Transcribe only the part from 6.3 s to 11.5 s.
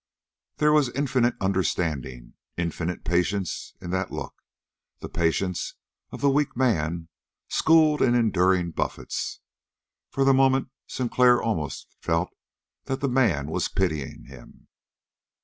weak man, schooled in enduring buffets. For the moment Sinclair